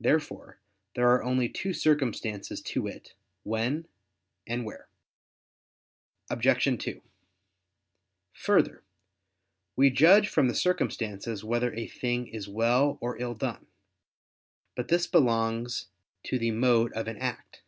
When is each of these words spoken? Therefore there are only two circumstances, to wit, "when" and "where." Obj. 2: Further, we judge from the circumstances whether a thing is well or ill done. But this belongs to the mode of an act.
Therefore 0.00 0.58
there 0.96 1.08
are 1.10 1.22
only 1.22 1.48
two 1.48 1.72
circumstances, 1.72 2.60
to 2.60 2.82
wit, 2.82 3.14
"when" 3.44 3.86
and 4.48 4.64
"where." 4.64 4.88
Obj. 6.28 6.76
2: 6.82 7.00
Further, 8.32 8.82
we 9.76 9.90
judge 9.90 10.28
from 10.28 10.48
the 10.48 10.56
circumstances 10.56 11.44
whether 11.44 11.72
a 11.72 11.86
thing 11.86 12.26
is 12.26 12.48
well 12.48 12.98
or 13.00 13.16
ill 13.18 13.36
done. 13.36 13.68
But 14.74 14.88
this 14.88 15.06
belongs 15.06 15.86
to 16.24 16.36
the 16.36 16.50
mode 16.50 16.92
of 16.94 17.06
an 17.06 17.18
act. 17.18 17.62